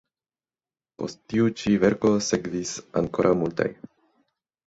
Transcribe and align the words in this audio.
Post 1.01 1.19
tiu 1.33 1.49
ĉi 1.59 1.73
verko 1.83 2.13
sekvis 2.29 2.71
ankoraŭ 3.01 3.35
multaj. 3.43 3.67